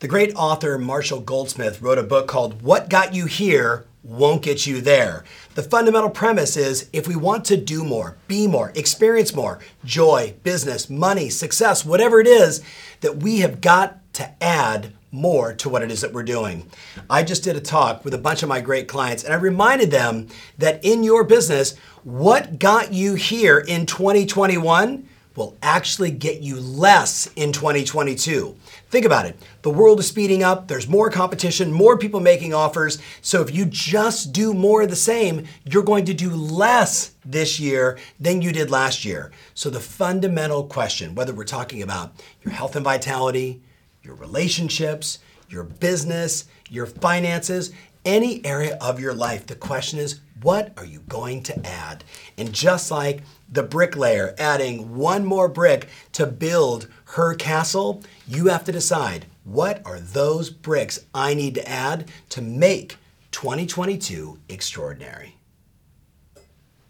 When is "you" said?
3.14-3.26, 4.64-4.80, 22.92-23.14, 26.42-26.60, 33.54-33.64, 38.42-38.52, 50.86-51.00, 58.26-58.46